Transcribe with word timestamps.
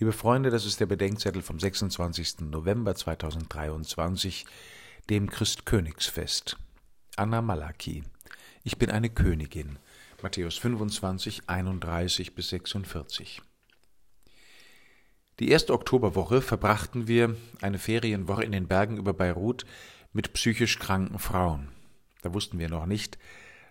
Liebe 0.00 0.12
Freunde, 0.12 0.50
das 0.50 0.64
ist 0.64 0.78
der 0.78 0.86
Bedenkzettel 0.86 1.42
vom 1.42 1.58
26. 1.58 2.42
November 2.42 2.94
2023, 2.94 4.46
dem 5.10 5.28
Christkönigsfest. 5.28 6.56
Anna 7.16 7.42
Malaki. 7.42 8.04
Ich 8.62 8.78
bin 8.78 8.92
eine 8.92 9.10
Königin. 9.10 9.80
Matthäus 10.22 10.56
25, 10.56 11.48
31 11.48 12.36
bis 12.36 12.50
46. 12.50 13.42
Die 15.40 15.48
erste 15.48 15.72
Oktoberwoche 15.72 16.42
verbrachten 16.42 17.08
wir 17.08 17.34
eine 17.60 17.80
Ferienwoche 17.80 18.44
in 18.44 18.52
den 18.52 18.68
Bergen 18.68 18.98
über 18.98 19.12
Beirut 19.12 19.66
mit 20.12 20.32
psychisch 20.32 20.78
kranken 20.78 21.18
Frauen. 21.18 21.70
Da 22.22 22.32
wussten 22.32 22.60
wir 22.60 22.68
noch 22.68 22.86
nicht, 22.86 23.18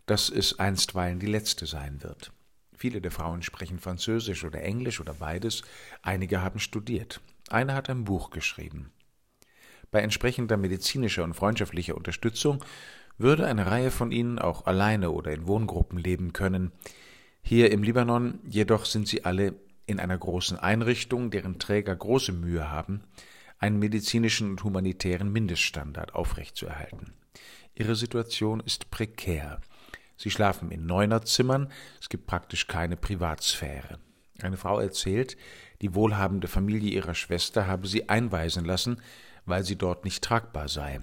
dass 0.07 0.29
es 0.29 0.59
einstweilen 0.59 1.19
die 1.21 1.27
letzte 1.27 1.65
sein 1.65 2.03
wird. 2.03 2.33
Viele 2.77 3.01
der 3.01 3.09
Frauen 3.09 3.41
sprechen 3.41 3.79
Französisch 3.79 4.43
oder 4.45 4.61
Englisch 4.61 5.01
oder 5.01 5.13
beides, 5.13 5.63
einige 6.03 6.43
haben 6.43 6.59
studiert. 6.59 7.21
Eine 7.49 7.73
hat 7.73 7.89
ein 7.89 8.03
Buch 8.03 8.29
geschrieben. 8.29 8.91
Bei 9.89 10.01
entsprechender 10.01 10.57
medizinischer 10.57 11.23
und 11.23 11.33
freundschaftlicher 11.33 11.97
Unterstützung 11.97 12.63
würde 13.17 13.47
eine 13.47 13.65
Reihe 13.65 13.89
von 13.89 14.11
ihnen 14.11 14.37
auch 14.37 14.67
alleine 14.67 15.09
oder 15.09 15.33
in 15.33 15.47
Wohngruppen 15.47 15.97
leben 15.97 16.33
können. 16.33 16.71
Hier 17.41 17.71
im 17.71 17.81
Libanon 17.81 18.41
jedoch 18.47 18.85
sind 18.85 19.07
sie 19.07 19.25
alle 19.25 19.55
in 19.87 19.99
einer 19.99 20.17
großen 20.17 20.59
Einrichtung, 20.59 21.31
deren 21.31 21.57
Träger 21.57 21.95
große 21.95 22.31
Mühe 22.31 22.69
haben, 22.69 23.01
einen 23.57 23.79
medizinischen 23.79 24.51
und 24.51 24.63
humanitären 24.63 25.31
Mindeststandard 25.31 26.13
aufrechtzuerhalten. 26.13 27.13
Ihre 27.73 27.95
Situation 27.95 28.59
ist 28.59 28.91
prekär. 28.91 29.61
Sie 30.17 30.31
schlafen 30.31 30.71
in 30.71 30.85
Neunerzimmern, 30.85 31.71
es 32.01 32.09
gibt 32.09 32.25
praktisch 32.25 32.67
keine 32.67 32.97
Privatsphäre. 32.97 33.99
Eine 34.41 34.57
Frau 34.57 34.79
erzählt, 34.79 35.37
die 35.81 35.95
wohlhabende 35.95 36.47
Familie 36.47 36.91
ihrer 36.91 37.15
Schwester 37.15 37.67
habe 37.67 37.87
sie 37.87 38.09
einweisen 38.09 38.65
lassen, 38.65 39.01
weil 39.45 39.63
sie 39.63 39.75
dort 39.75 40.03
nicht 40.03 40.23
tragbar 40.23 40.67
sei. 40.67 41.01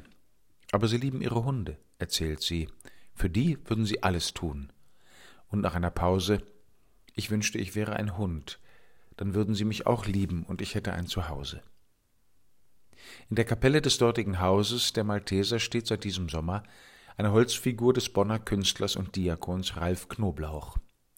Aber 0.72 0.89
sie 0.89 0.98
lieben 0.98 1.20
ihre 1.20 1.44
Hunde, 1.44 1.78
erzählt 1.98 2.42
sie. 2.42 2.69
Für 3.14 3.30
die 3.30 3.58
würden 3.64 3.86
sie 3.86 4.02
alles 4.02 4.34
tun. 4.34 4.72
Und 5.48 5.61
nach 5.61 5.74
einer 5.74 5.91
Pause 5.91 6.42
Ich 7.17 7.30
wünschte, 7.30 7.58
ich 7.58 7.77
wäre 7.77 7.94
ein 7.94 8.19
Hund, 8.19 8.58
dann 9.17 9.34
würden 9.34 9.55
sie 9.55 9.64
mich 9.64 9.86
auch 9.86 10.06
lieben 10.06 10.42
und 10.42 10.61
ich 10.61 10.74
hätte 10.74 10.92
ein 10.92 11.06
Zuhause. 11.06 11.62
In 13.30 13.36
der 13.36 13.44
Kapelle 13.44 13.80
des 13.80 13.98
dortigen 13.98 14.41
Hauses 14.41 14.92
der 14.92 15.05
Malteser 15.05 15.61
steht 15.61 15.86
seit 15.86 16.02
diesem 16.02 16.28
Sommer 16.28 16.64
eine 17.17 17.33
Holzfigur 17.33 17.93
des 17.93 18.09
Bonner 18.09 18.39
Künstlers 18.39 18.97
und 18.97 19.15
Diakons 19.15 19.77
Ralf 19.77 20.09
Knoblauch. 20.09 20.77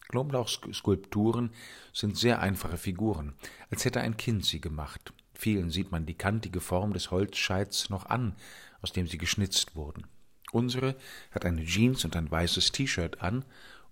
Knoblauchs 0.09 0.59
Skulpturen 0.73 1.51
sind 1.91 2.17
sehr 2.17 2.39
einfache 2.39 2.77
Figuren, 2.77 3.33
als 3.71 3.83
hätte 3.83 4.01
ein 4.01 4.15
Kind 4.15 4.45
sie 4.45 4.61
gemacht. 4.61 5.13
Vielen 5.33 5.69
sieht 5.69 5.91
man 5.91 6.05
die 6.05 6.13
kantige 6.13 6.61
Form 6.61 6.93
des 6.93 7.11
Holzscheits 7.11 7.89
noch 7.89 8.05
an, 8.05 8.35
aus 8.81 8.93
dem 8.93 9.07
sie 9.07 9.17
geschnitzt 9.17 9.75
wurden. 9.75 10.05
Unsere 10.51 10.95
hat 11.31 11.45
eine 11.45 11.65
Jeans 11.65 12.05
und 12.05 12.15
ein 12.15 12.29
weißes 12.29 12.71
T-Shirt 12.71 13.21
an 13.21 13.43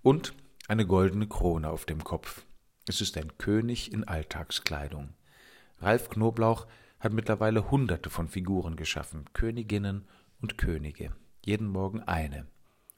und 0.02 0.34
eine 0.68 0.86
goldene 0.86 1.28
Krone 1.28 1.70
auf 1.70 1.86
dem 1.86 2.04
Kopf. 2.04 2.46
Es 2.88 3.02
ist 3.02 3.18
ein 3.18 3.38
König 3.38 3.92
in 3.92 4.04
Alltagskleidung. 4.04 5.10
Ralf 5.80 6.10
Knoblauch 6.10 6.68
hat 7.00 7.14
mittlerweile 7.14 7.72
hunderte 7.72 8.10
von 8.10 8.30
Figuren 8.30 8.76
geschaffen, 8.76 9.26
Königinnen 9.34 10.08
und 10.40 10.58
Könige 10.58 11.12
jeden 11.46 11.68
Morgen 11.68 12.02
eine. 12.02 12.48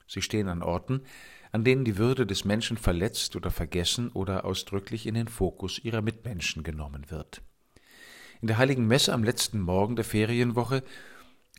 Sie 0.08 0.22
stehen 0.22 0.48
an 0.48 0.64
Orten, 0.64 1.02
an 1.52 1.64
denen 1.64 1.86
die 1.86 1.98
Würde 1.98 2.26
des 2.26 2.46
Menschen 2.46 2.78
verletzt 2.78 3.36
oder 3.36 3.52
vergessen 3.52 4.10
oder 4.10 4.46
ausdrücklich 4.46 5.06
in 5.06 5.16
den 5.16 5.28
Fokus 5.28 5.80
ihrer 5.84 6.02
Mitmenschen 6.02 6.64
genommen 6.64 7.10
wird. 7.10 7.42
In 8.42 8.48
der 8.48 8.58
heiligen 8.58 8.88
Messe 8.88 9.14
am 9.14 9.24
letzten 9.24 9.60
Morgen 9.60 9.96
der 9.96 10.06
Ferienwoche 10.06 10.84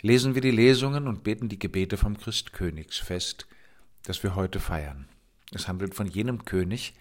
lesen 0.00 0.34
wir 0.34 0.42
die 0.42 0.50
Lesungen 0.50 1.08
und 1.08 1.25
beten 1.25 1.48
die 1.48 1.58
Gebete 1.58 1.97
vom 1.97 2.17
Christkönigsfest, 2.17 3.46
das 4.05 4.23
wir 4.23 4.34
heute 4.34 4.61
feiern. 4.61 5.08
Es 5.52 5.67
handelt 5.67 5.95
von 5.95 6.07
jenem 6.07 6.45
König, 6.45 6.95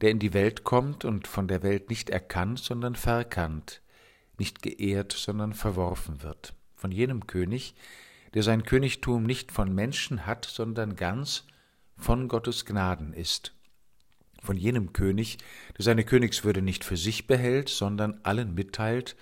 der 0.00 0.10
in 0.10 0.18
die 0.18 0.34
Welt 0.34 0.64
kommt 0.64 1.04
und 1.04 1.26
von 1.26 1.48
der 1.48 1.62
Welt 1.62 1.88
nicht 1.88 2.10
erkannt, 2.10 2.58
sondern 2.58 2.96
verkannt, 2.96 3.80
nicht 4.38 4.62
geehrt, 4.62 5.12
sondern 5.12 5.54
verworfen 5.54 6.22
wird. 6.22 6.54
Von 6.74 6.90
jenem 6.90 7.26
König, 7.26 7.74
der 8.34 8.42
sein 8.42 8.64
Königtum 8.64 9.24
nicht 9.24 9.52
von 9.52 9.74
Menschen 9.74 10.26
hat, 10.26 10.44
sondern 10.44 10.96
ganz 10.96 11.46
von 11.96 12.28
Gottes 12.28 12.64
Gnaden 12.64 13.12
ist. 13.12 13.54
Von 14.42 14.56
jenem 14.56 14.92
König, 14.92 15.38
der 15.76 15.84
seine 15.84 16.04
Königswürde 16.04 16.62
nicht 16.62 16.84
für 16.84 16.96
sich 16.96 17.26
behält, 17.26 17.68
sondern 17.68 18.20
allen 18.24 18.54
mitteilt 18.54 19.16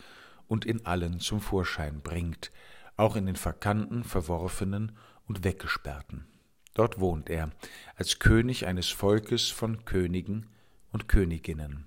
und 0.47 0.65
in 0.65 0.87
allen 0.87 1.21
zum 1.21 1.41
Vorschein 1.41 2.01
bringt, 2.01 2.51
auch 2.97 3.17
in 3.17 3.27
den 3.27 3.37
verkannten, 3.37 4.05
verworfenen 4.05 4.97
und 5.27 5.45
weggesperrten. 5.45 6.27
Dort 6.75 7.01
wohnt 7.01 7.29
er, 7.29 7.51
als 7.97 8.19
König 8.19 8.67
eines 8.67 8.89
Volkes 8.89 9.49
von 9.49 9.85
Königen 9.85 10.47
und 10.93 11.09
Königinnen. 11.09 11.87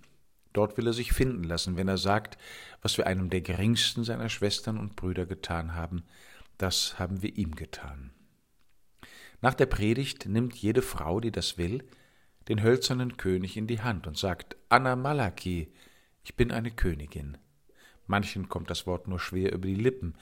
Dort 0.52 0.78
will 0.78 0.86
er 0.86 0.94
sich 0.94 1.14
finden 1.14 1.44
lassen, 1.44 1.78
wenn 1.78 1.88
er 1.88 1.98
sagt, 1.98 2.38
was 2.82 2.98
wir 2.98 3.08
einem 3.08 3.30
der 3.30 3.42
geringsten 3.42 4.04
seiner 4.04 4.30
Schwestern 4.30 4.78
und 4.78 4.96
Brüder 4.96 5.26
getan 5.26 5.74
haben, 5.74 6.04
das 6.64 6.98
haben 6.98 7.22
wir 7.22 7.36
ihm 7.36 7.56
getan. 7.56 8.12
Nach 9.42 9.54
der 9.54 9.66
Predigt 9.66 10.28
nimmt 10.28 10.56
jede 10.56 10.82
Frau, 10.82 11.20
die 11.20 11.32
das 11.32 11.58
will, 11.58 11.84
den 12.48 12.64
hölzernen 12.64 13.18
König 13.18 13.58
in 13.58 13.68
die 13.68 13.82
Hand 13.82 14.08
und 14.08 14.18
sagt 14.18 14.56
Anna 14.70 14.96
Malaki, 14.96 15.74
ich 16.24 16.36
bin 16.36 16.54
eine 16.54 16.72
Königin. 16.72 17.38
Manchen 18.08 18.48
kommt 18.48 18.70
das 18.70 18.88
Wort 18.88 19.10
nur 19.10 19.20
schwer 19.20 19.52
über 19.52 19.68
die 19.68 19.76
Lippen, 19.76 20.16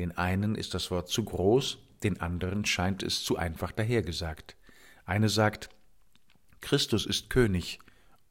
den 0.00 0.10
einen 0.18 0.56
ist 0.56 0.74
das 0.74 0.90
Wort 0.90 1.08
zu 1.08 1.24
groß, 1.24 1.78
den 2.02 2.20
anderen 2.20 2.64
scheint 2.64 3.04
es 3.04 3.22
zu 3.22 3.36
einfach 3.36 3.70
dahergesagt. 3.70 4.56
Eine 5.04 5.28
sagt 5.28 5.68
Christus 6.60 7.06
ist 7.06 7.30
König, 7.30 7.78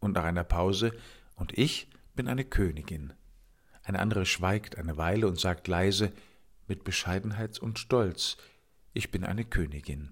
und 0.01 0.15
nach 0.15 0.25
einer 0.25 0.43
Pause 0.43 0.91
und 1.35 1.57
ich 1.57 1.87
bin 2.13 2.27
eine 2.27 2.43
Königin. 2.43 3.13
Eine 3.83 3.99
andere 3.99 4.25
schweigt 4.25 4.77
eine 4.77 4.97
Weile 4.97 5.27
und 5.27 5.39
sagt 5.39 5.69
leise 5.69 6.11
mit 6.73 6.83
Bescheidenheit 6.83 7.59
und 7.59 7.77
Stolz, 7.77 8.35
ich 8.93 9.11
bin 9.11 9.23
eine 9.23 9.45
Königin. 9.45 10.11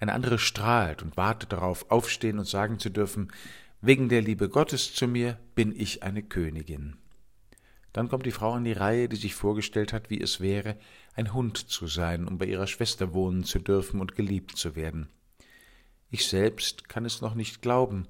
Eine 0.00 0.12
andere 0.12 0.38
strahlt 0.38 1.02
und 1.02 1.16
wartet 1.16 1.54
darauf, 1.54 1.90
aufstehen 1.90 2.38
und 2.38 2.46
sagen 2.46 2.78
zu 2.78 2.90
dürfen, 2.90 3.32
wegen 3.80 4.10
der 4.10 4.20
Liebe 4.20 4.50
Gottes 4.50 4.94
zu 4.94 5.08
mir 5.08 5.38
bin 5.54 5.74
ich 5.74 6.02
eine 6.02 6.22
Königin. 6.22 6.98
Dann 7.94 8.10
kommt 8.10 8.26
die 8.26 8.32
Frau 8.32 8.52
an 8.52 8.64
die 8.64 8.72
Reihe, 8.72 9.08
die 9.08 9.16
sich 9.16 9.34
vorgestellt 9.34 9.94
hat, 9.94 10.10
wie 10.10 10.20
es 10.20 10.40
wäre, 10.40 10.76
ein 11.14 11.32
Hund 11.32 11.56
zu 11.56 11.86
sein, 11.86 12.28
um 12.28 12.36
bei 12.36 12.44
ihrer 12.44 12.66
Schwester 12.66 13.14
wohnen 13.14 13.44
zu 13.44 13.58
dürfen 13.58 14.02
und 14.02 14.14
geliebt 14.14 14.58
zu 14.58 14.76
werden. 14.76 15.08
Ich 16.10 16.26
selbst 16.26 16.90
kann 16.90 17.06
es 17.06 17.22
noch 17.22 17.34
nicht 17.34 17.62
glauben, 17.62 18.08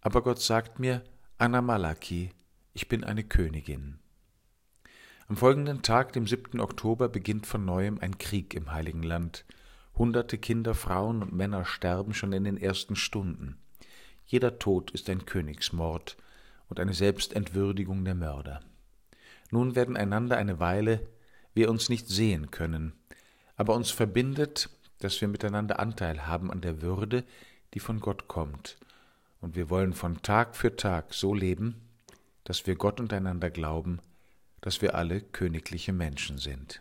aber 0.00 0.22
Gott 0.22 0.40
sagt 0.40 0.78
mir, 0.78 1.04
Anna 1.36 1.60
Malaki, 1.60 2.30
ich 2.72 2.88
bin 2.88 3.04
eine 3.04 3.22
Königin. 3.22 3.98
Am 5.28 5.36
folgenden 5.36 5.82
Tag, 5.82 6.12
dem 6.12 6.26
7. 6.26 6.60
Oktober, 6.60 7.08
beginnt 7.08 7.46
von 7.46 7.64
neuem 7.64 7.98
ein 8.00 8.18
Krieg 8.18 8.54
im 8.54 8.72
Heiligen 8.72 9.02
Land. 9.04 9.44
Hunderte 9.96 10.36
Kinder, 10.36 10.74
Frauen 10.74 11.22
und 11.22 11.32
Männer 11.32 11.64
sterben 11.64 12.12
schon 12.12 12.32
in 12.32 12.44
den 12.44 12.56
ersten 12.56 12.96
Stunden. 12.96 13.56
Jeder 14.26 14.58
Tod 14.58 14.90
ist 14.90 15.08
ein 15.08 15.24
Königsmord 15.24 16.16
und 16.68 16.80
eine 16.80 16.92
Selbstentwürdigung 16.92 18.04
der 18.04 18.16
Mörder. 18.16 18.60
Nun 19.50 19.76
werden 19.76 19.96
einander 19.96 20.36
eine 20.38 20.58
Weile 20.58 21.06
wir 21.54 21.70
uns 21.70 21.88
nicht 21.88 22.08
sehen 22.08 22.50
können, 22.50 22.92
aber 23.56 23.74
uns 23.74 23.90
verbindet, 23.90 24.70
dass 24.98 25.20
wir 25.20 25.28
miteinander 25.28 25.78
Anteil 25.78 26.26
haben 26.26 26.50
an 26.50 26.62
der 26.62 26.82
Würde, 26.82 27.24
die 27.74 27.80
von 27.80 28.00
Gott 28.00 28.26
kommt, 28.26 28.78
und 29.40 29.54
wir 29.54 29.68
wollen 29.70 29.92
von 29.92 30.22
Tag 30.22 30.56
für 30.56 30.76
Tag 30.76 31.12
so 31.12 31.34
leben, 31.34 31.82
dass 32.44 32.66
wir 32.66 32.74
Gott 32.74 33.00
und 33.00 33.12
einander 33.12 33.50
glauben, 33.50 34.00
dass 34.62 34.80
wir 34.80 34.94
alle 34.94 35.20
königliche 35.20 35.92
Menschen 35.92 36.38
sind. 36.38 36.80